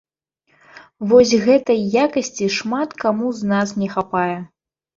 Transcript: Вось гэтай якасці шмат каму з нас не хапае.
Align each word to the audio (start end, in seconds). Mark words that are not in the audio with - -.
Вось 1.11 1.33
гэтай 1.45 1.79
якасці 2.05 2.49
шмат 2.57 2.99
каму 3.07 3.27
з 3.43 3.53
нас 3.55 3.69
не 3.85 3.95
хапае. 3.95 4.37